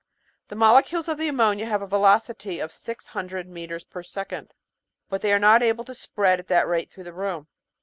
[0.47, 4.55] The molecules of the ammonia have a velocity of six hundred metres per second,
[5.09, 7.47] but they are not able to spread at that rate through the room.